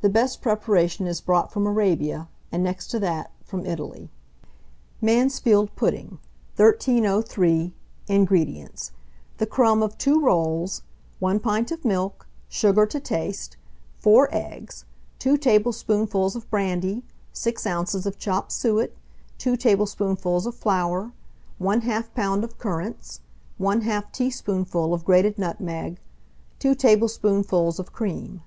[0.00, 4.08] The best preparation is brought from Arabia, and, next to that, from Italy.
[5.02, 6.18] MANSFIELD PUDDING.
[6.56, 7.74] 1303.
[8.08, 8.92] INGREDIENTS.
[9.36, 10.80] The crumb of 2 rolls,
[11.18, 13.58] 1 pint of milk, sugar to taste,
[13.98, 14.86] 4 eggs,
[15.18, 17.02] 2 tablespoonfuls of brandy,
[17.34, 18.06] 6 oz.
[18.06, 18.92] of chopped suet,
[19.36, 21.12] 2 tablespoonfuls of flour,
[21.60, 22.44] 1/2 lb.
[22.44, 23.20] of currants,
[23.60, 26.00] 1/2 teaspoonful of grated nutmeg,
[26.60, 28.40] 2 tablespoonfuls of cream.